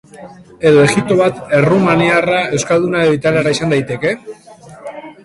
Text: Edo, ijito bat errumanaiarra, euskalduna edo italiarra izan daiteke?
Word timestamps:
Edo, 0.69 0.85
ijito 0.87 1.17
bat 1.19 1.41
errumanaiarra, 1.57 2.39
euskalduna 2.61 3.03
edo 3.09 3.13
italiarra 3.19 3.55
izan 3.57 3.75
daiteke? 3.77 4.15